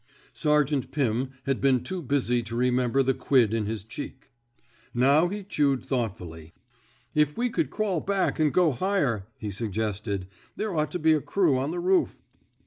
Sergeant 0.33 0.89
Pim 0.89 1.29
had 1.45 1.61
been 1.61 1.83
too 1.83 2.01
busy 2.01 2.41
to 2.41 2.55
re 2.55 2.71
member 2.71 3.03
the 3.03 3.13
quid 3.13 3.53
in 3.53 3.67
his 3.67 3.83
cheek. 3.83 4.31
Now 4.95 5.27
he 5.27 5.37
18 5.37 5.37
THE 5.37 5.37
BED 5.37 5.37
INK 5.37 5.37
SQUAD'' 5.37 5.49
chewed 5.51 5.85
thoughtfully. 5.85 6.53
If 7.13 7.37
we 7.37 7.51
could 7.51 7.69
crawl 7.69 7.99
back 7.99 8.39
an' 8.39 8.49
go 8.49 8.71
higher," 8.71 9.27
he 9.37 9.51
suggested, 9.51 10.25
there 10.55 10.75
ought 10.75 10.89
to 10.93 10.97
be 10.97 11.13
a 11.13 11.21
crew 11.21 11.55
on 11.59 11.69
the 11.69 11.79
roof." 11.79 12.17